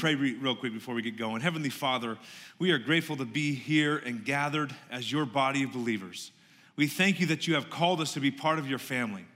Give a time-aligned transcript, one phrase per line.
[0.00, 1.42] pray re- real quick before we get going.
[1.42, 2.16] Heavenly Father,
[2.58, 6.32] we are grateful to be here and gathered as your body of believers.
[6.76, 9.26] We thank you that you have called us to be part of your family.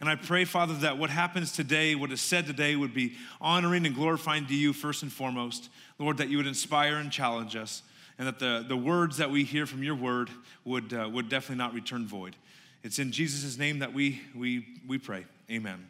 [0.00, 3.86] And I pray, Father, that what happens today, what is said today, would be honoring
[3.86, 5.70] and glorifying to you first and foremost.
[6.00, 7.84] Lord, that you would inspire and challenge us,
[8.18, 10.30] and that the, the words that we hear from your word
[10.64, 12.34] would, uh, would definitely not return void.
[12.82, 15.26] It's in Jesus' name that we, we, we pray.
[15.48, 15.86] Amen.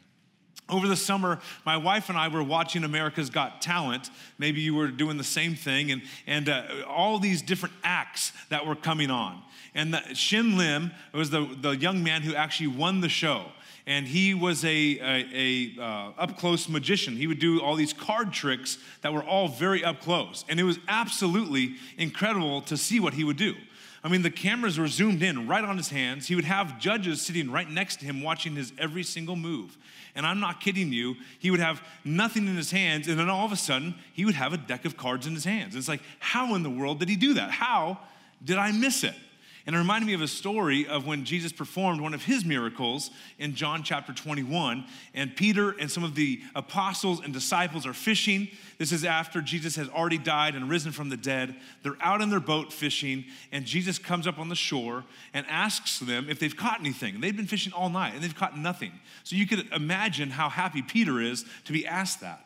[0.70, 4.10] Over the summer, my wife and I were watching America's Got Talent.
[4.36, 8.66] Maybe you were doing the same thing, and, and uh, all these different acts that
[8.66, 9.42] were coming on.
[9.74, 13.46] And the, Shin Lim was the, the young man who actually won the show.
[13.86, 17.16] And he was a, a, a uh, up close magician.
[17.16, 20.44] He would do all these card tricks that were all very up close.
[20.50, 23.54] And it was absolutely incredible to see what he would do.
[24.04, 26.28] I mean, the cameras were zoomed in right on his hands.
[26.28, 29.78] He would have judges sitting right next to him watching his every single move.
[30.18, 33.46] And I'm not kidding you, he would have nothing in his hands, and then all
[33.46, 35.76] of a sudden, he would have a deck of cards in his hands.
[35.76, 37.52] It's like, how in the world did he do that?
[37.52, 38.00] How
[38.44, 39.14] did I miss it?
[39.68, 43.10] And it reminded me of a story of when Jesus performed one of his miracles
[43.38, 44.86] in John chapter 21.
[45.12, 48.48] And Peter and some of the apostles and disciples are fishing.
[48.78, 51.54] This is after Jesus has already died and risen from the dead.
[51.82, 55.98] They're out in their boat fishing, and Jesus comes up on the shore and asks
[55.98, 57.16] them if they've caught anything.
[57.16, 58.92] And they've been fishing all night and they've caught nothing.
[59.22, 62.42] So you could imagine how happy Peter is to be asked that.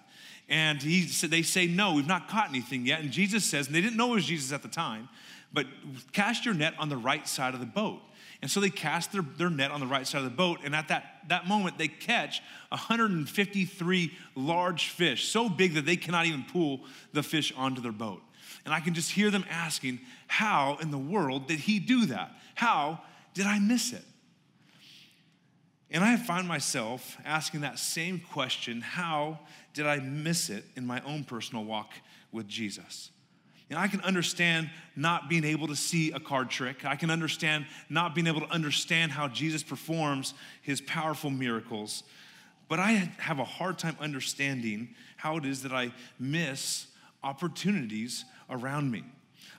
[0.48, 3.00] And he said, they say, No, we've not caught anything yet.
[3.00, 5.08] And Jesus says, and they didn't know it was Jesus at the time,
[5.52, 5.66] but
[6.12, 8.00] cast your net on the right side of the boat.
[8.40, 10.74] And so they cast their, their net on the right side of the boat, and
[10.74, 16.44] at that, that moment, they catch 153 large fish, so big that they cannot even
[16.52, 16.80] pull
[17.12, 18.20] the fish onto their boat.
[18.64, 22.32] And I can just hear them asking, How in the world did he do that?
[22.54, 23.00] How
[23.34, 24.04] did I miss it?
[25.90, 29.38] And I find myself asking that same question How
[29.74, 31.92] did I miss it in my own personal walk
[32.32, 33.10] with Jesus?
[33.72, 36.84] And I can understand not being able to see a card trick.
[36.84, 42.02] I can understand not being able to understand how Jesus performs his powerful miracles.
[42.68, 46.86] But I have a hard time understanding how it is that I miss
[47.24, 49.04] opportunities around me.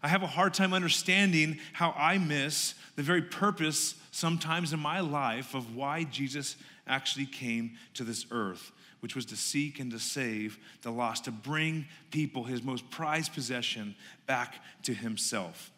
[0.03, 4.99] I have a hard time understanding how I miss the very purpose sometimes in my
[4.99, 6.55] life of why Jesus
[6.87, 8.71] actually came to this earth
[9.03, 13.33] which was to seek and to save the lost, to bring people, his most prized
[13.33, 13.95] possession,
[14.27, 15.71] back to himself.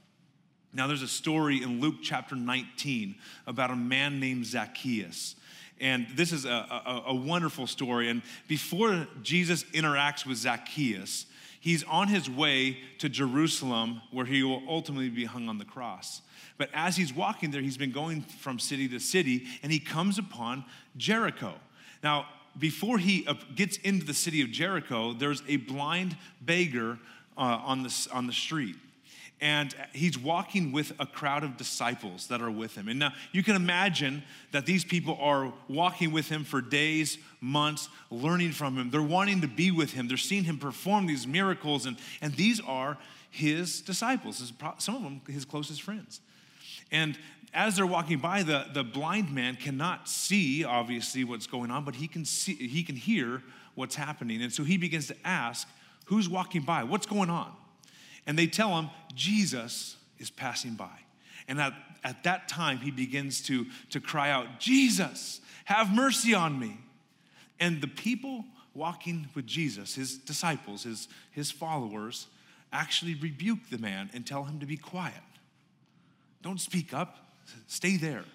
[0.71, 3.15] Now, there's a story in Luke chapter 19
[3.47, 5.35] about a man named Zacchaeus.
[5.81, 8.09] And this is a, a, a, wonderful story.
[8.09, 11.25] And before Jesus interacts with Zacchaeus,
[11.65, 16.21] he's on his way to Jerusalem where he will ultimately be hung on the cross.
[16.59, 20.19] But as he's walking there, he's been going from city to city and he comes
[20.19, 20.63] upon
[20.95, 21.55] Jericho.
[22.03, 22.27] Now,
[22.59, 26.99] before he uh, gets into the city of Jericho, there's a blind beggar
[27.35, 28.75] uh, on, the, on the street.
[29.41, 32.87] And he's walking with a crowd of disciples that are with him.
[32.87, 37.89] And now you can imagine that these people are walking with him for days, months,
[38.09, 38.89] learning from him.
[38.91, 40.07] They're wanting to be with him.
[40.07, 41.85] They're seeing him perform these miracles.
[41.85, 42.97] And, and these are
[43.29, 46.21] his disciples, some of them his closest friends.
[46.91, 47.17] And
[47.53, 51.95] as they're walking by, the, the blind man cannot see, obviously, what's going on, but
[51.95, 53.41] he can see, he can hear
[53.75, 54.41] what's happening.
[54.41, 55.67] And so he begins to ask,
[56.05, 56.83] Who's walking by?
[56.83, 57.51] What's going on?
[58.27, 60.97] And they tell him, Jesus is passing by.
[61.47, 66.59] And at, at that time, he begins to, to cry out, Jesus, have mercy on
[66.59, 66.79] me.
[67.59, 72.27] And the people walking with Jesus, his disciples, his, his followers,
[72.73, 75.13] actually rebuke the man and tell him to be quiet.
[76.41, 77.17] Don't speak up.
[77.67, 78.25] Stay there.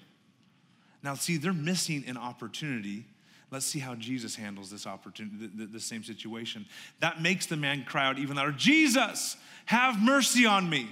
[1.03, 3.05] Now, see, they're missing an opportunity.
[3.51, 6.67] Let's see how Jesus handles this opportunity, the, same situation.
[7.01, 9.37] That makes the man cry out even louder, Jesus,
[9.67, 10.89] have mercy on me.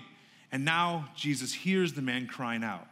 [0.51, 2.87] And now Jesus hears the man crying out.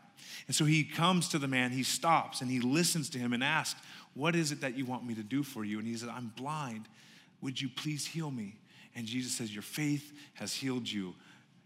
[0.47, 3.43] And so he comes to the man, he stops and he listens to him and
[3.43, 3.81] asks,
[4.15, 5.79] What is it that you want me to do for you?
[5.79, 6.87] And he said, I'm blind.
[7.41, 8.57] Would you please heal me?
[8.95, 11.15] And Jesus says, Your faith has healed you.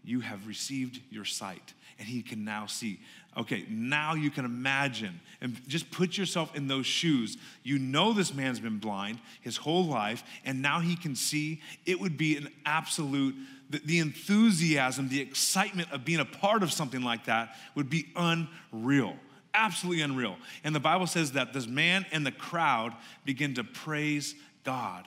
[0.03, 1.73] You have received your sight.
[1.99, 2.99] And he can now see.
[3.37, 7.37] Okay, now you can imagine and just put yourself in those shoes.
[7.63, 11.61] You know this man's been blind his whole life, and now he can see.
[11.85, 13.35] It would be an absolute,
[13.69, 18.07] the, the enthusiasm, the excitement of being a part of something like that would be
[18.17, 19.15] unreal.
[19.53, 20.35] Absolutely unreal.
[20.65, 22.93] And the Bible says that this man and the crowd
[23.23, 24.35] begin to praise
[24.65, 25.05] God.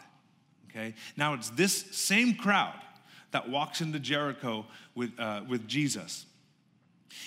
[0.71, 2.81] Okay, now it's this same crowd
[3.33, 6.25] that walks into Jericho with, uh, with Jesus.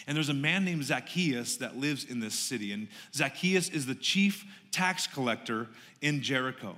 [0.05, 2.71] And there's a man named Zacchaeus that lives in this city.
[2.71, 5.67] And Zacchaeus is the chief tax collector
[6.01, 6.75] in Jericho.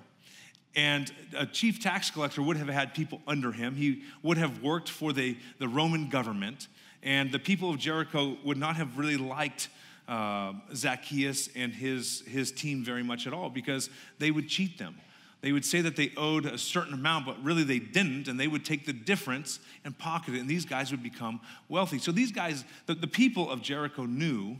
[0.76, 3.76] And a chief tax collector would have had people under him.
[3.76, 6.68] He would have worked for the, the Roman government.
[7.02, 9.70] And the people of Jericho would not have really liked
[10.08, 14.96] uh, Zacchaeus and his, his team very much at all because they would cheat them.
[15.42, 18.48] They would say that they owed a certain amount, but really they didn't, and they
[18.48, 21.40] would take the difference and pocket it, and these guys would become
[21.70, 21.98] wealthy.
[21.98, 24.58] So these guys, the, the people of Jericho knew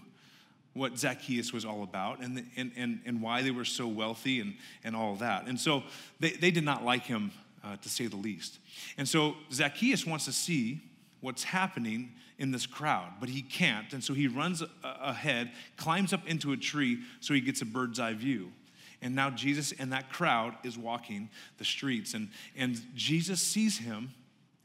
[0.74, 4.56] what Zacchaeus was all about and, and, and, and why they were so wealthy and,
[4.84, 5.48] and all that.
[5.48, 5.84] And so
[6.20, 7.32] they, they did not like him,
[7.64, 8.60] uh, to say the least.
[8.98, 10.82] And so Zacchaeus wants to see
[11.20, 13.92] what's happening in this crowd, but he can't.
[13.92, 18.00] And so he runs ahead, climbs up into a tree so he gets a bird's
[18.00, 18.54] eye view.
[19.02, 22.14] And now Jesus and that crowd is walking the streets.
[22.14, 24.12] And, and Jesus sees him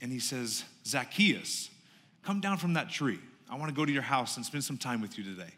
[0.01, 1.71] and he says, Zacchaeus,
[2.25, 3.21] come down from that tree.
[3.51, 5.53] I want to go to your house and spend some time with you today.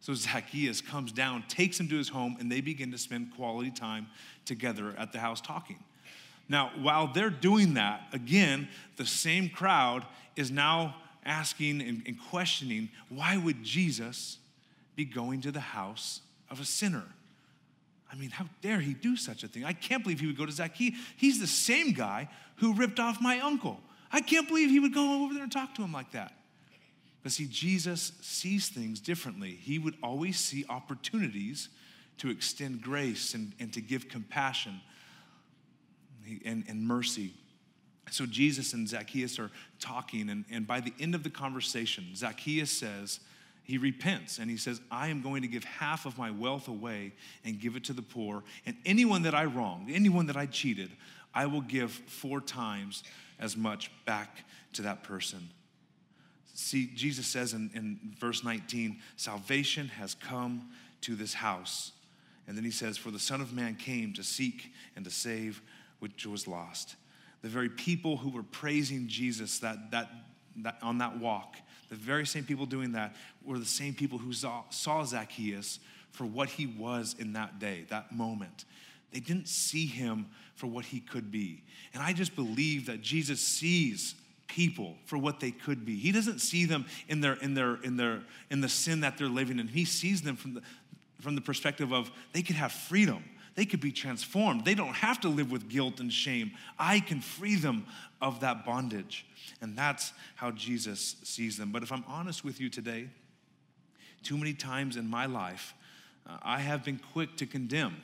[0.00, 3.70] So Zacchaeus comes down, takes him to his home, and they begin to spend quality
[3.70, 4.06] time
[4.44, 5.82] together at the house talking.
[6.48, 10.04] Now, while they're doing that, again, the same crowd
[10.36, 14.38] is now asking and, and questioning why would Jesus
[14.94, 16.20] be going to the house
[16.50, 17.04] of a sinner?
[18.14, 19.64] I mean, how dare he do such a thing?
[19.64, 20.94] I can't believe he would go to Zacchaeus.
[21.16, 23.80] He's the same guy who ripped off my uncle.
[24.12, 26.32] I can't believe he would go over there and talk to him like that.
[27.24, 29.58] But see, Jesus sees things differently.
[29.60, 31.70] He would always see opportunities
[32.18, 34.80] to extend grace and, and to give compassion
[36.44, 37.32] and, and mercy.
[38.10, 39.50] So Jesus and Zacchaeus are
[39.80, 43.18] talking, and, and by the end of the conversation, Zacchaeus says,
[43.64, 47.14] he repents and he says, I am going to give half of my wealth away
[47.44, 48.44] and give it to the poor.
[48.66, 50.90] And anyone that I wronged, anyone that I cheated,
[51.34, 53.02] I will give four times
[53.40, 54.44] as much back
[54.74, 55.48] to that person.
[56.52, 60.68] See, Jesus says in, in verse 19, salvation has come
[61.00, 61.92] to this house.
[62.46, 65.62] And then he says, For the Son of Man came to seek and to save
[65.98, 66.96] which was lost.
[67.42, 70.10] The very people who were praising Jesus that, that,
[70.58, 71.56] that on that walk,
[71.94, 73.14] the very same people doing that
[73.44, 75.78] were the same people who saw, saw Zacchaeus
[76.10, 78.64] for what he was in that day, that moment.
[79.12, 80.26] They didn't see him
[80.56, 81.62] for what he could be.
[81.92, 84.16] And I just believe that Jesus sees
[84.48, 85.96] people for what they could be.
[85.96, 89.28] He doesn't see them in their in their in their in the sin that they're
[89.28, 89.68] living in.
[89.68, 90.62] He sees them from the
[91.20, 93.24] from the perspective of they could have freedom.
[93.54, 94.64] They could be transformed.
[94.64, 96.52] They don't have to live with guilt and shame.
[96.78, 97.86] I can free them
[98.20, 99.26] of that bondage.
[99.60, 101.70] And that's how Jesus sees them.
[101.70, 103.08] But if I'm honest with you today,
[104.22, 105.74] too many times in my life,
[106.26, 108.02] uh, I have been quick to condemn.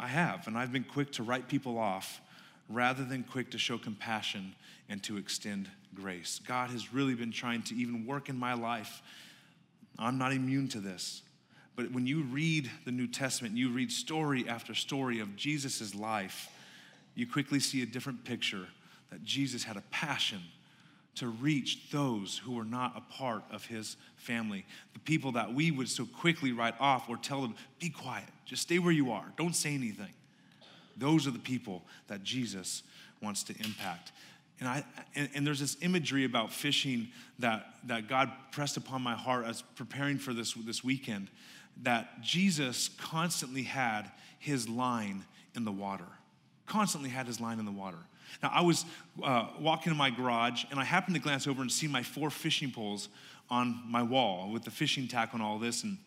[0.00, 2.20] I have, and I've been quick to write people off
[2.68, 4.54] rather than quick to show compassion
[4.88, 6.40] and to extend grace.
[6.46, 9.02] God has really been trying to even work in my life.
[9.98, 11.22] I'm not immune to this.
[11.78, 16.48] But when you read the New Testament, you read story after story of Jesus' life,
[17.14, 18.66] you quickly see a different picture
[19.12, 20.40] that Jesus had a passion
[21.14, 24.66] to reach those who were not a part of his family.
[24.92, 28.62] The people that we would so quickly write off or tell them, be quiet, just
[28.62, 30.12] stay where you are, don't say anything.
[30.96, 32.82] Those are the people that Jesus
[33.22, 34.10] wants to impact.
[34.58, 39.14] And, I, and, and, there's this imagery about fishing that, that God pressed upon my
[39.14, 41.28] heart as preparing for this, this weekend
[41.82, 46.06] that Jesus constantly had his line in the water.
[46.66, 47.98] Constantly had his line in the water.
[48.42, 48.84] Now, I was
[49.22, 52.30] uh, walking in my garage and I happened to glance over and see my four
[52.30, 53.08] fishing poles
[53.50, 55.82] on my wall with the fishing tackle on all this.
[55.82, 55.98] And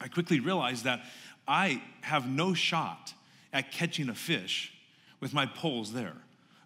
[0.00, 1.02] I quickly realized that
[1.46, 3.14] I have no shot
[3.52, 4.72] at catching a fish
[5.20, 6.16] with my poles there.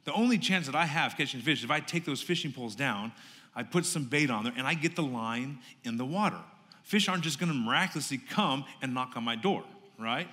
[0.04, 2.74] The only chance that I have catching fish is if I take those fishing poles
[2.74, 3.12] down,
[3.54, 6.40] I put some bait on there, and I get the line in the water.
[6.86, 9.64] Fish aren't just gonna miraculously come and knock on my door,
[9.98, 10.28] right?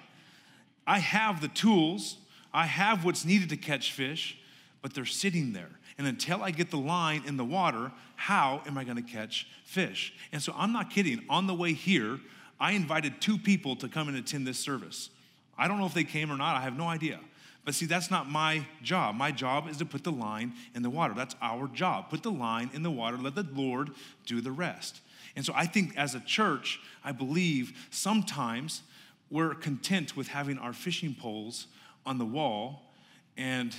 [0.85, 2.17] I have the tools,
[2.53, 4.37] I have what's needed to catch fish,
[4.83, 5.71] but they're sitting there.
[5.97, 10.13] And until I get the line in the water, how am I gonna catch fish?
[10.31, 11.25] And so I'm not kidding.
[11.27, 12.19] On the way here,
[12.59, 15.09] I invited two people to come and attend this service.
[15.57, 17.19] I don't know if they came or not, I have no idea.
[17.65, 19.15] But see, that's not my job.
[19.15, 21.15] My job is to put the line in the water.
[21.15, 22.11] That's our job.
[22.11, 23.89] Put the line in the water, let the Lord
[24.27, 25.01] do the rest.
[25.35, 28.83] And so I think as a church, I believe sometimes
[29.29, 31.67] we're content with having our fishing poles
[32.05, 32.93] on the wall
[33.35, 33.75] and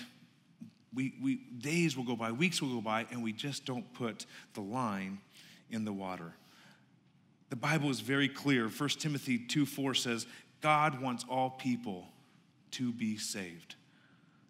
[0.95, 4.27] we, we days will go by, weeks will go by, and we just don't put
[4.55, 5.19] the line
[5.71, 6.35] in the water.
[7.51, 8.69] The Bible is very clear.
[8.69, 10.27] 1 Timothy 2 4 says,
[10.61, 12.07] God wants all people
[12.73, 13.75] to be saved.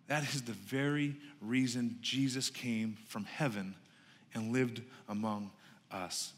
[0.06, 3.74] That is the very reason Jesus came from heaven
[4.34, 5.50] and lived among
[5.90, 6.32] us.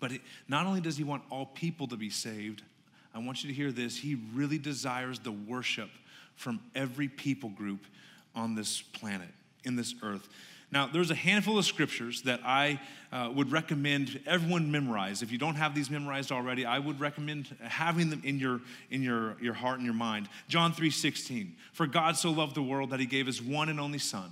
[0.00, 2.62] But it, not only does he want all people to be saved,
[3.14, 3.96] I want you to hear this.
[3.96, 5.90] He really desires the worship
[6.36, 7.80] from every people group
[8.34, 9.28] on this planet,
[9.64, 10.28] in this earth.
[10.70, 12.78] Now, there's a handful of scriptures that I
[13.10, 15.22] uh, would recommend everyone memorize.
[15.22, 19.02] If you don't have these memorized already, I would recommend having them in your, in
[19.02, 20.28] your, your heart and your mind.
[20.46, 21.56] John 3 16.
[21.72, 24.30] For God so loved the world that he gave his one and only Son,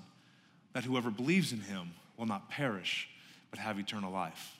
[0.74, 3.08] that whoever believes in him will not perish,
[3.50, 4.56] but have eternal life.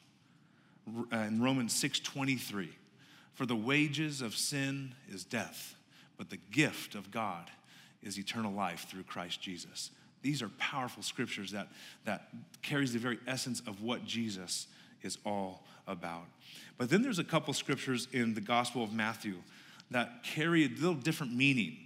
[0.88, 2.70] Uh, in Romans 6 23.
[3.34, 5.74] For the wages of sin is death,
[6.16, 7.50] but the gift of God
[8.02, 9.90] is eternal life through Christ Jesus.
[10.22, 11.68] These are powerful scriptures that,
[12.04, 12.28] that
[12.62, 14.68] carries the very essence of what Jesus
[15.02, 16.24] is all about.
[16.78, 19.34] But then there's a couple scriptures in the Gospel of Matthew
[19.90, 21.76] that carry a little different meaning.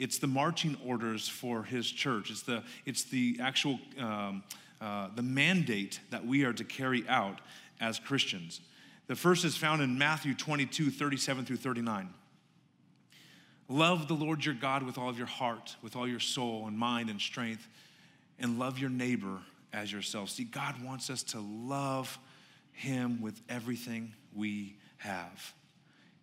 [0.00, 2.30] It's the marching orders for his church.
[2.30, 4.42] It's the, it's the actual um,
[4.80, 7.40] uh, the mandate that we are to carry out
[7.80, 8.60] as Christians.
[9.06, 12.10] The first is found in Matthew 22, 37 through 39.
[13.68, 16.78] Love the Lord your God with all of your heart, with all your soul and
[16.78, 17.68] mind and strength
[18.38, 19.40] and love your neighbor
[19.72, 20.30] as yourself.
[20.30, 22.18] See, God wants us to love
[22.72, 25.54] him with everything we have.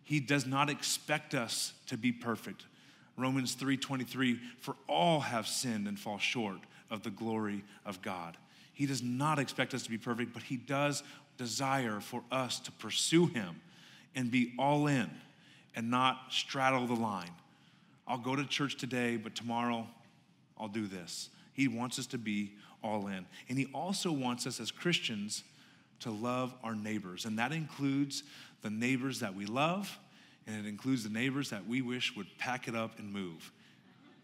[0.02, 2.64] He does not expect us to be perfect.
[3.16, 6.60] Romans 3:23 for all have sinned and fall short
[6.90, 8.36] of the glory of God.
[8.72, 11.02] He does not expect us to be perfect, but he does
[11.36, 13.60] desire for us to pursue him
[14.14, 15.10] and be all in
[15.74, 17.30] and not straddle the line.
[18.08, 19.86] I'll go to church today, but tomorrow
[20.58, 21.28] I'll do this.
[21.52, 22.52] He wants us to be
[22.82, 23.26] all in.
[23.48, 25.42] And He also wants us as Christians
[26.00, 27.24] to love our neighbors.
[27.24, 28.22] And that includes
[28.62, 29.98] the neighbors that we love,
[30.46, 33.52] and it includes the neighbors that we wish would pack it up and move.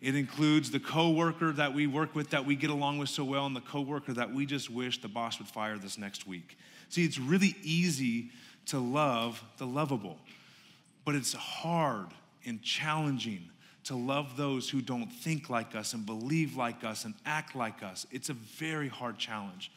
[0.01, 3.47] It includes the coworker that we work with that we get along with so well,
[3.47, 6.57] and the coworker that we just wish the boss would fire this next week.
[6.93, 8.29] See, it's really easy
[8.67, 10.19] to love the lovable,
[11.07, 12.09] but it's hard
[12.45, 13.49] and challenging
[13.85, 17.83] to love those who don't think like us and believe like us and act like
[17.83, 18.07] us.
[18.13, 19.73] It's a very hard challenge.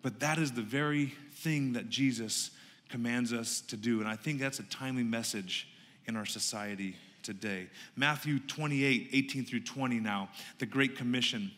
[0.00, 1.06] But that is the very
[1.38, 2.52] thing that Jesus
[2.88, 3.98] commands us to do.
[3.98, 5.68] And I think that's a timely message
[6.06, 6.94] in our society
[7.24, 7.66] today.
[7.96, 10.28] Matthew 28 18 through 20 now,
[10.60, 11.50] the Great Commission.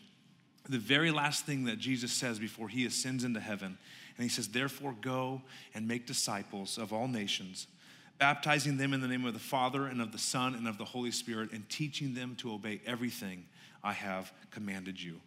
[0.67, 3.77] The very last thing that Jesus says before he ascends into heaven.
[4.17, 5.41] And he says, Therefore, go
[5.73, 7.67] and make disciples of all nations
[8.23, 10.85] baptizing them in the name of the Father and of the Son and of the
[10.85, 13.45] Holy Spirit, and teaching them to obey everything
[13.83, 15.19] I have commanded you.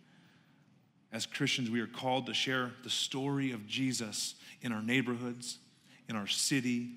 [1.12, 5.58] As Christians, we are called to share the story of Jesus in our neighborhoods,
[6.08, 6.92] in our city,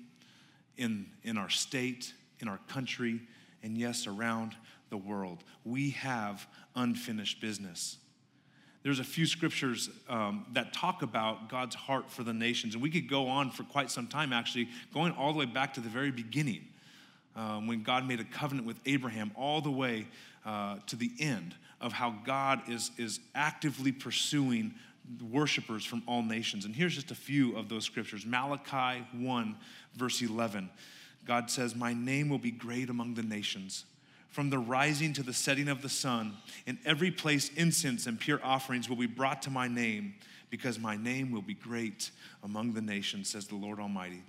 [0.78, 3.20] in, in our state, in our country,
[3.62, 4.54] and yes, around
[4.88, 5.44] the world.
[5.64, 7.98] We have unfinished business
[8.82, 12.74] there's a few scriptures um, that talk about God's heart for the nations.
[12.74, 15.74] And we could go on for quite some time, actually, going all the way back
[15.74, 16.66] to the very beginning
[17.36, 20.06] um, when God made a covenant with Abraham, all the way
[20.46, 24.74] uh, to the end of how God is, is actively pursuing
[25.30, 26.64] worshipers from all nations.
[26.64, 29.56] And here's just a few of those scriptures Malachi 1,
[29.94, 30.70] verse 11.
[31.26, 33.84] God says, My name will be great among the nations
[34.30, 36.36] from the rising to the setting of the sun.
[36.66, 40.14] In every place, incense and pure offerings will be brought to my name,
[40.50, 42.10] because my name will be great
[42.42, 44.22] among the nations, says the Lord Almighty.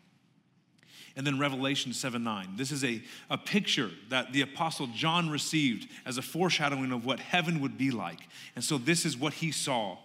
[1.16, 2.54] And then Revelation 7 9.
[2.56, 7.20] This is a, a picture that the Apostle John received as a foreshadowing of what
[7.20, 8.22] heaven would be like.
[8.56, 9.98] And so this is what he saw.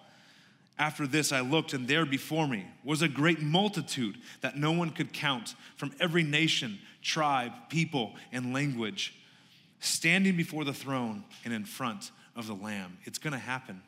[0.78, 4.90] After this, I looked, and there before me was a great multitude that no one
[4.90, 9.14] could count from every nation, tribe, people, and language
[9.80, 12.98] standing before the throne and in front of the Lamb.
[13.04, 13.82] It's going to happen.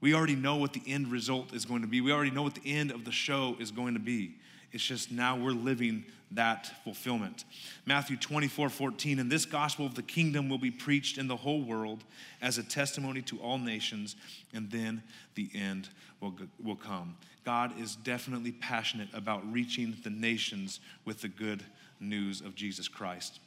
[0.00, 2.00] We already know what the end result is going to be.
[2.00, 4.36] We already know what the end of the show is going to be.
[4.70, 7.44] It's just now we're living that fulfillment.
[7.86, 11.62] Matthew 24, 14, and this gospel of the kingdom will be preached in the whole
[11.62, 12.04] world
[12.42, 14.14] as a testimony to all nations,
[14.52, 15.02] and then
[15.34, 15.88] the end
[16.20, 17.16] will, will come.
[17.44, 21.64] God is definitely passionate about reaching the nations with the good
[21.98, 23.40] news of Jesus Christ.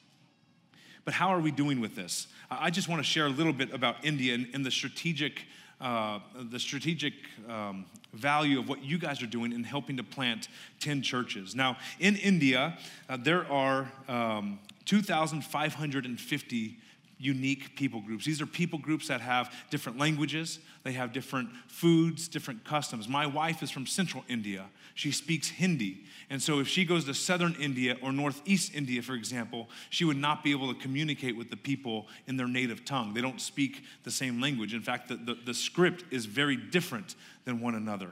[1.03, 2.27] But how are we doing with this?
[2.49, 5.45] I just want to share a little bit about India and, and the strategic,
[5.79, 7.13] uh, the strategic
[7.49, 10.47] um, value of what you guys are doing in helping to plant
[10.79, 11.55] 10 churches.
[11.55, 12.77] Now, in India,
[13.09, 16.77] uh, there are um, 2,550
[17.21, 18.25] unique people groups.
[18.25, 23.07] These are people groups that have different languages, they have different foods, different customs.
[23.07, 24.65] My wife is from central India.
[24.95, 26.03] She speaks Hindi.
[26.29, 30.17] And so if she goes to southern India or northeast India, for example, she would
[30.17, 33.13] not be able to communicate with the people in their native tongue.
[33.13, 34.73] They don't speak the same language.
[34.73, 38.09] In fact, the, the, the script is very different than one another.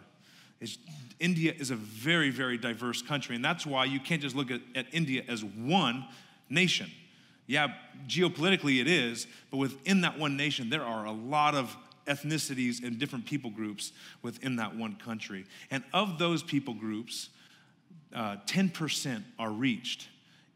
[0.62, 0.78] It's,
[1.20, 3.36] India is a very, very diverse country.
[3.36, 6.06] And that's why you can't just look at, at India as one
[6.50, 6.92] nation
[7.50, 7.70] Yeah,
[8.06, 11.75] geopolitically it is, but within that one nation, there are a lot of
[12.06, 13.91] ethnicities and different people groups
[14.22, 15.46] within that one country.
[15.72, 17.29] And of those people groups,
[18.13, 20.10] uh, 10% are reached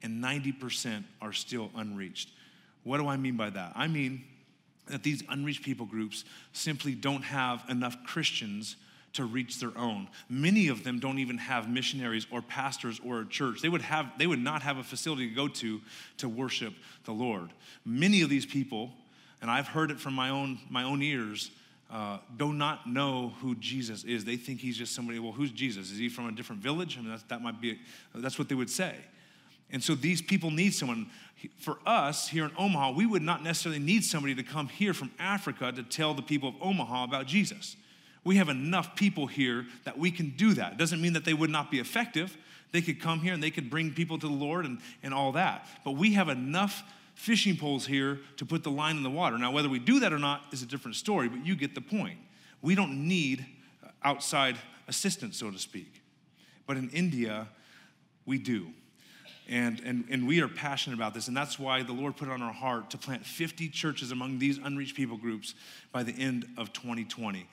[0.03, 2.29] and 90% are still unreached.
[2.83, 3.71] What do I mean by that?
[3.75, 4.23] I mean
[4.85, 8.75] that these unreached people groups simply don't have enough Christians
[9.13, 10.07] to reach their own.
[10.27, 13.61] Many of them don't even have missionaries or pastors or a church.
[13.61, 15.81] They would have they would not have a facility to go to
[16.17, 16.73] to worship
[17.05, 17.49] the Lord.
[17.85, 18.91] Many of these people,
[19.41, 21.51] and I've heard it from my own my own ears,
[21.91, 24.25] uh, do not know who Jesus is.
[24.25, 25.19] They think he's just somebody.
[25.19, 25.91] Well, who's Jesus?
[25.91, 26.97] Is he from a different village?
[26.97, 27.79] I mean, that might be.
[28.15, 28.95] That's what they would say.
[29.69, 31.09] And so these people need someone.
[31.59, 35.11] For us here in Omaha, we would not necessarily need somebody to come here from
[35.19, 37.75] Africa to tell the people of Omaha about Jesus.
[38.23, 40.73] We have enough people here that we can do that.
[40.73, 42.37] It doesn't mean that they would not be effective.
[42.71, 45.33] They could come here and they could bring people to the Lord and, and all
[45.33, 45.67] that.
[45.83, 46.83] But we have enough
[47.15, 49.37] fishing poles here to put the line in the water.
[49.37, 51.81] Now, whether we do that or not is a different story, but you get the
[51.81, 52.17] point.
[52.61, 53.45] We don't need
[53.83, 56.01] uh, outside assistance, so to speak.
[56.65, 57.47] But in India,
[58.25, 58.67] we do.
[59.49, 62.31] And, and, and we are passionate about this, and that's why the Lord put it
[62.31, 65.53] on our heart to plant 50 churches among these unreached people groups
[65.91, 67.45] by the end of 2020.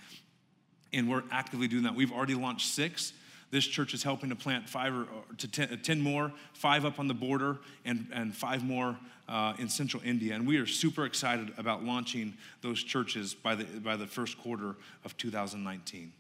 [0.92, 1.94] And we're actively doing that.
[1.94, 3.12] We've already launched six.
[3.50, 5.06] This church is helping to plant five or,
[5.38, 8.96] to ten, 10 more, five up on the border, and, and five more
[9.28, 10.34] uh, in central India.
[10.34, 14.76] And we are super excited about launching those churches by the, by the first quarter
[15.04, 16.12] of 2019.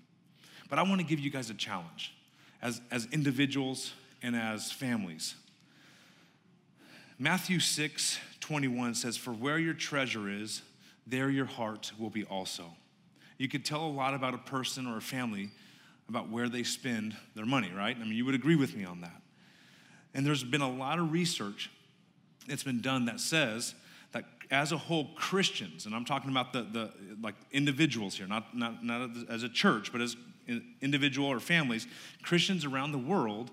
[0.68, 2.14] But I want to give you guys a challenge
[2.62, 5.34] as, as individuals and as families.
[7.18, 10.62] Matthew 6 21 says, For where your treasure is,
[11.06, 12.64] there your heart will be also.
[13.40, 15.48] You could tell a lot about a person or a family
[16.10, 17.96] about where they spend their money, right?
[17.96, 19.22] I mean, you would agree with me on that.
[20.12, 21.70] And there's been a lot of research
[22.46, 23.74] that's been done that says
[24.12, 26.90] that as a whole, Christians, and I'm talking about the, the
[27.22, 30.16] like individuals here, not, not, not as a church, but as
[30.82, 31.86] individual or families,
[32.22, 33.52] Christians around the world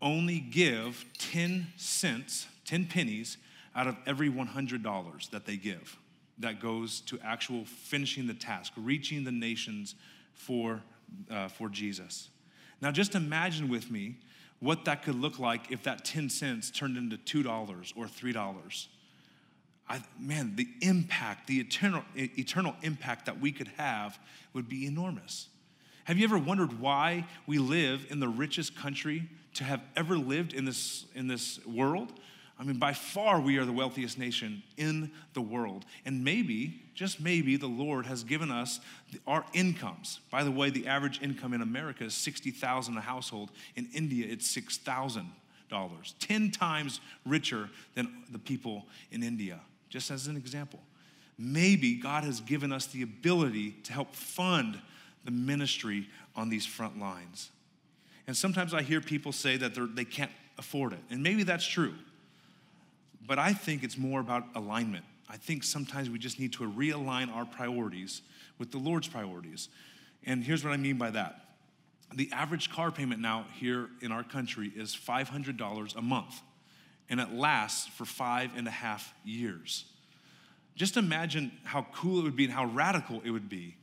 [0.00, 3.38] only give 10 cents 10 pennies
[3.74, 5.98] out of every $100 that they give
[6.38, 9.94] that goes to actual finishing the task, reaching the nations
[10.34, 10.82] for,
[11.30, 12.28] uh, for Jesus.
[12.80, 14.16] Now, just imagine with me
[14.60, 18.86] what that could look like if that 10 cents turned into $2 or $3.
[19.88, 24.18] I, man, the impact, the eternal, eternal impact that we could have
[24.52, 25.48] would be enormous.
[26.04, 30.52] Have you ever wondered why we live in the richest country to have ever lived
[30.52, 32.12] in this, in this world?
[32.58, 35.84] I mean, by far, we are the wealthiest nation in the world.
[36.06, 38.80] And maybe, just maybe, the Lord has given us
[39.26, 40.20] our incomes.
[40.30, 43.50] By the way, the average income in America is 60000 a household.
[43.74, 50.36] In India, it's $6,000, 10 times richer than the people in India, just as an
[50.36, 50.80] example.
[51.38, 54.80] Maybe God has given us the ability to help fund
[55.26, 57.50] the ministry on these front lines.
[58.26, 61.00] And sometimes I hear people say that they can't afford it.
[61.10, 61.92] And maybe that's true.
[63.26, 65.04] But I think it's more about alignment.
[65.28, 68.22] I think sometimes we just need to realign our priorities
[68.58, 69.68] with the Lord's priorities.
[70.24, 71.42] And here's what I mean by that
[72.14, 76.40] the average car payment now here in our country is $500 a month,
[77.10, 79.84] and it lasts for five and a half years.
[80.76, 83.76] Just imagine how cool it would be and how radical it would be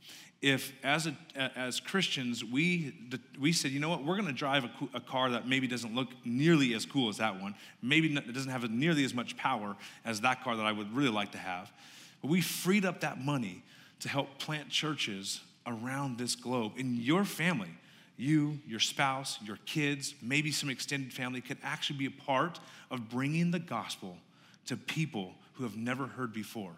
[0.44, 1.16] if as, a,
[1.56, 2.94] as christians we,
[3.40, 4.04] we said you know what?
[4.04, 7.16] We're going to drive a, a, car that maybe doesn't look nearly as cool as
[7.16, 7.54] that one.
[7.80, 11.10] Maybe it doesn't have nearly as much power as that car that i would really
[11.10, 11.72] like to have.
[12.20, 13.62] But we freed up that money
[14.00, 16.72] to help plant churches around this globe.
[16.76, 17.70] In your family
[18.18, 23.08] you your spouse your kids maybe some extended family could actually be a part of
[23.08, 24.18] bringing the gospel
[24.66, 26.72] to people who have never heard before.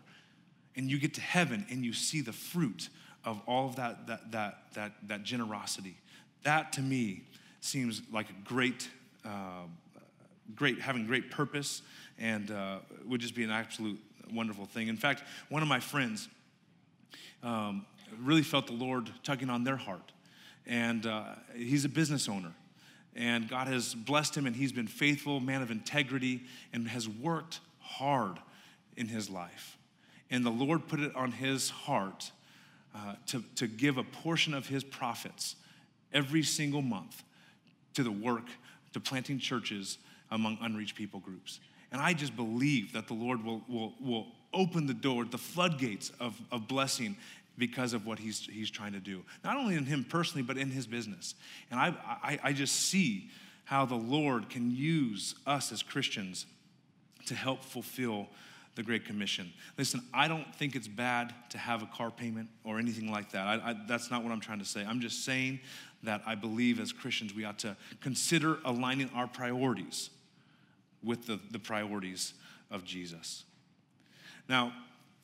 [0.76, 2.90] And you get to heaven and you see the fruit
[3.26, 5.96] of all of that, that, that, that, that generosity.
[6.44, 7.24] That to me
[7.60, 8.88] seems like a great,
[9.24, 9.64] uh,
[10.54, 11.82] great, having great purpose
[12.18, 13.98] and uh, would just be an absolute
[14.32, 14.88] wonderful thing.
[14.88, 16.28] In fact, one of my friends
[17.42, 17.84] um,
[18.22, 20.12] really felt the Lord tugging on their heart.
[20.66, 22.52] And uh, he's a business owner.
[23.14, 27.60] And God has blessed him, and he's been faithful, man of integrity, and has worked
[27.80, 28.38] hard
[28.96, 29.78] in his life.
[30.30, 32.30] And the Lord put it on his heart
[32.96, 35.56] uh, to, to give a portion of his profits
[36.12, 37.22] every single month
[37.94, 38.46] to the work,
[38.94, 39.98] to planting churches
[40.30, 41.60] among unreached people groups.
[41.92, 46.10] And I just believe that the Lord will, will, will open the door, the floodgates
[46.18, 47.16] of, of blessing
[47.58, 49.22] because of what he's, he's trying to do.
[49.44, 51.34] Not only in him personally, but in his business.
[51.70, 53.30] And I, I, I just see
[53.64, 56.46] how the Lord can use us as Christians
[57.26, 58.28] to help fulfill
[58.76, 59.52] the Great Commission.
[59.76, 63.46] Listen, I don't think it's bad to have a car payment or anything like that.
[63.46, 64.84] I, I, that's not what I'm trying to say.
[64.86, 65.60] I'm just saying
[66.02, 70.10] that I believe as Christians we ought to consider aligning our priorities
[71.02, 72.34] with the, the priorities
[72.70, 73.44] of Jesus.
[74.48, 74.72] Now,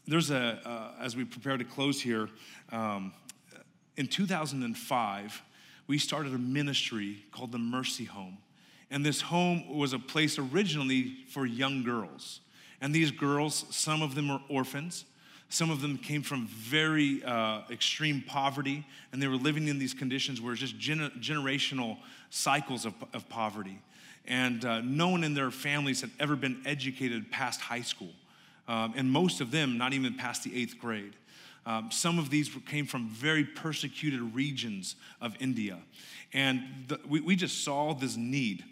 [0.07, 2.29] there's a, uh, as we prepare to close here,
[2.73, 3.13] um,
[3.97, 5.43] in 2005,
[5.87, 8.39] we started a ministry called the Mercy Home.
[8.91, 12.41] And this home was a place originally for young girls.
[12.83, 15.05] And these girls, some of them were orphans,
[15.49, 19.95] some of them came from very uh, extreme poverty, and they were living in these
[19.95, 21.99] conditions where it's just gener- generational
[22.31, 23.79] cycles of, of poverty.
[24.27, 28.13] And uh, no one in their families had ever been educated past high school,
[28.67, 31.15] um, and most of them not even past the eighth grade.
[31.65, 35.79] Um, some of these came from very persecuted regions of India.
[36.33, 38.65] And the, we, we just saw this need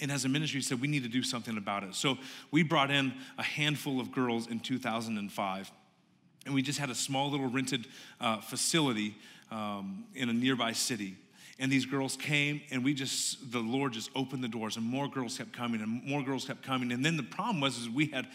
[0.00, 1.94] and as a ministry said we need to do something about it.
[1.94, 2.18] So
[2.50, 5.72] we brought in a handful of girls in 2005
[6.46, 7.86] and we just had a small little rented
[8.20, 9.16] uh, facility
[9.50, 11.16] um, in a nearby city.
[11.58, 15.08] And these girls came and we just the lord just opened the doors and more
[15.08, 16.90] girls kept coming and more girls kept coming.
[16.90, 18.26] And then the problem was is we had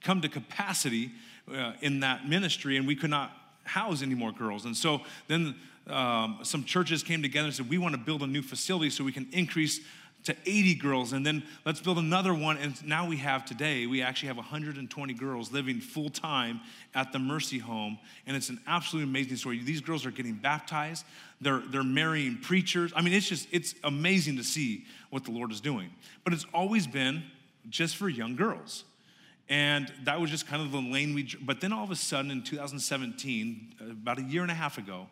[0.00, 1.10] come to capacity
[1.52, 3.32] uh, in that ministry and we could not
[3.64, 4.64] house any more girls.
[4.64, 5.56] And so then
[5.88, 9.02] um, some churches came together and said we want to build a new facility so
[9.02, 9.80] we can increase
[10.24, 12.58] to 80 girls, and then let's build another one.
[12.58, 16.60] And now we have today, we actually have 120 girls living full time
[16.94, 19.62] at the Mercy Home, and it's an absolutely amazing story.
[19.62, 21.04] These girls are getting baptized,
[21.40, 22.92] they're, they're marrying preachers.
[22.94, 25.90] I mean, it's just, it's amazing to see what the Lord is doing.
[26.24, 27.22] But it's always been
[27.70, 28.84] just for young girls.
[29.48, 32.30] And that was just kind of the lane we, but then all of a sudden
[32.30, 35.06] in 2017, about a year and a half ago,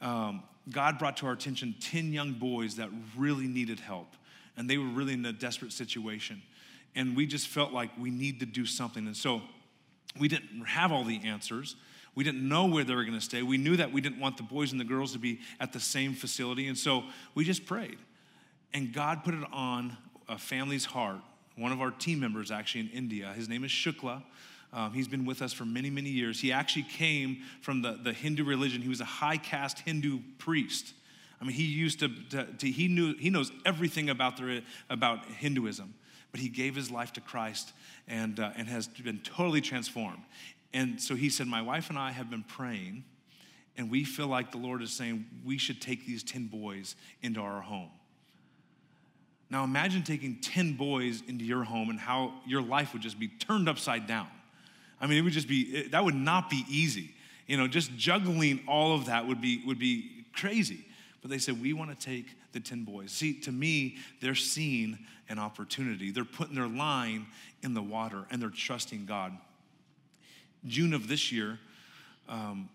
[0.00, 4.08] um, God brought to our attention 10 young boys that really needed help
[4.60, 6.42] and they were really in a desperate situation.
[6.94, 9.06] And we just felt like we need to do something.
[9.06, 9.40] And so
[10.18, 11.76] we didn't have all the answers.
[12.14, 13.42] We didn't know where they were going to stay.
[13.42, 15.80] We knew that we didn't want the boys and the girls to be at the
[15.80, 16.66] same facility.
[16.66, 17.96] And so we just prayed.
[18.74, 19.96] And God put it on
[20.28, 21.20] a family's heart.
[21.56, 24.22] One of our team members, actually in India, his name is Shukla.
[24.74, 26.38] Um, he's been with us for many, many years.
[26.38, 28.82] He actually came from the, the Hindu religion.
[28.82, 30.92] He was a high caste Hindu priest.
[31.40, 35.24] I mean, he used to, to, to, he knew, he knows everything about, the, about
[35.24, 35.94] Hinduism,
[36.32, 37.72] but he gave his life to Christ
[38.06, 40.22] and, uh, and has been totally transformed.
[40.74, 43.04] And so he said, My wife and I have been praying,
[43.76, 47.40] and we feel like the Lord is saying we should take these 10 boys into
[47.40, 47.90] our home.
[49.48, 53.28] Now imagine taking 10 boys into your home and how your life would just be
[53.28, 54.28] turned upside down.
[55.00, 57.14] I mean, it would just be, that would not be easy.
[57.46, 60.84] You know, just juggling all of that would be, would be crazy
[61.22, 63.12] but they said, We want to take the 10 boys.
[63.12, 66.10] See, to me, they're seeing an opportunity.
[66.10, 67.26] They're putting their line
[67.62, 69.32] in the water and they're trusting God.
[70.66, 71.58] June of this year,
[72.28, 72.68] um,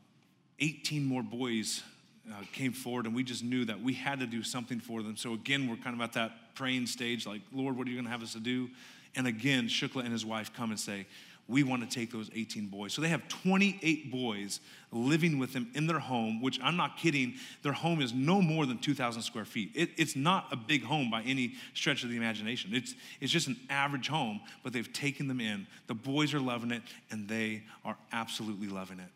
[0.60, 1.84] 18 more boys
[2.32, 5.16] uh, came forward, and we just knew that we had to do something for them.
[5.16, 8.06] So, again, we're kind of at that praying stage like, Lord, what are you going
[8.06, 8.70] to have us to do?
[9.16, 11.06] And again, Shukla and his wife come and say,
[11.48, 12.94] we want to take those 18 boys.
[12.94, 14.60] So they have 28 boys
[14.92, 18.66] living with them in their home, which I'm not kidding, their home is no more
[18.66, 19.72] than 2,000 square feet.
[19.76, 22.72] It, it's not a big home by any stretch of the imagination.
[22.74, 25.68] It's, it's just an average home, but they've taken them in.
[25.86, 26.82] The boys are loving it,
[27.12, 29.10] and they are absolutely loving it.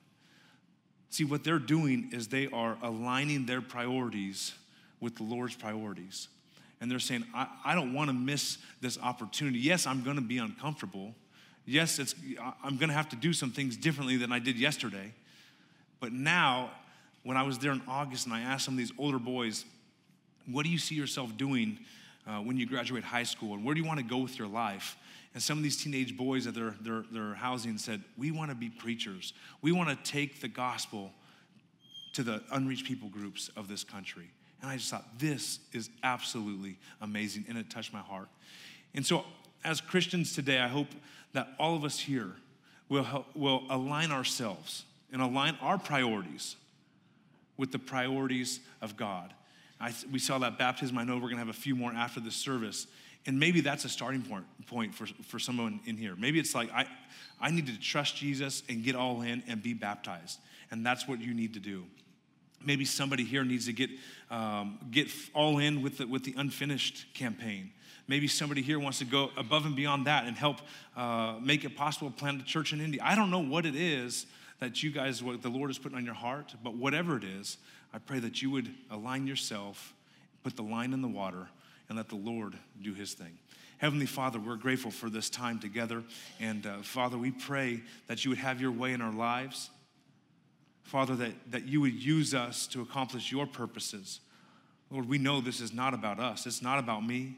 [1.09, 4.53] See, what they're doing is they are aligning their priorities
[4.99, 6.27] with the Lord's priorities.
[6.79, 9.57] And they're saying, I, I don't want to miss this opportunity.
[9.57, 11.15] Yes, I'm going to be uncomfortable.
[11.69, 12.15] Yes, it's,
[12.63, 15.13] I'm going to have to do some things differently than I did yesterday.
[15.99, 16.71] But now,
[17.21, 19.65] when I was there in August and I asked some of these older boys,
[20.47, 21.77] what do you see yourself doing
[22.25, 23.53] uh, when you graduate high school?
[23.53, 24.97] And where do you want to go with your life?
[25.35, 28.55] And some of these teenage boys at their, their, their housing said, We want to
[28.55, 29.33] be preachers.
[29.61, 31.11] We want to take the gospel
[32.13, 34.31] to the unreached people groups of this country.
[34.63, 37.45] And I just thought, this is absolutely amazing.
[37.47, 38.27] And it touched my heart.
[38.95, 39.23] And so,
[39.63, 40.87] as Christians today, I hope
[41.33, 42.35] that all of us here
[42.87, 46.55] will, help, will align ourselves and align our priorities
[47.57, 49.33] with the priorities of God.
[49.79, 50.97] I, we saw that baptism.
[50.97, 52.87] I know we're going to have a few more after this service.
[53.25, 56.15] And maybe that's a starting point, point for, for someone in here.
[56.17, 56.85] Maybe it's like, I,
[57.39, 60.39] I need to trust Jesus and get all in and be baptized.
[60.71, 61.83] And that's what you need to do.
[62.63, 63.89] Maybe somebody here needs to get,
[64.29, 67.71] um, get all in with the, with the unfinished campaign.
[68.09, 70.61] Maybe somebody here wants to go above and beyond that and help
[70.97, 72.99] uh, make it possible to plant a church in India.
[73.05, 74.25] I don't know what it is
[74.59, 77.57] that you guys, what the Lord is putting on your heart, but whatever it is,
[77.93, 79.93] I pray that you would align yourself,
[80.43, 81.49] put the line in the water,
[81.87, 83.37] and let the Lord do his thing.
[83.77, 86.03] Heavenly Father, we're grateful for this time together.
[86.39, 89.69] And uh, Father, we pray that you would have your way in our lives.
[90.81, 94.19] Father, that, that you would use us to accomplish your purposes.
[94.89, 96.47] Lord, we know this is not about us.
[96.47, 97.37] It's not about me.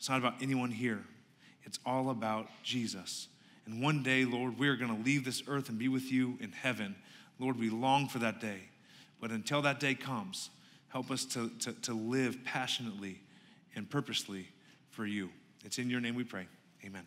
[0.00, 1.04] It's not about anyone here.
[1.64, 3.28] It's all about Jesus.
[3.66, 6.38] And one day, Lord, we are going to leave this earth and be with you
[6.40, 6.96] in heaven.
[7.38, 8.60] Lord, we long for that day.
[9.20, 10.48] But until that day comes,
[10.88, 13.20] help us to, to, to live passionately
[13.76, 14.48] and purposely
[14.88, 15.28] for you.
[15.66, 16.46] It's in your name we pray.
[16.82, 17.04] Amen.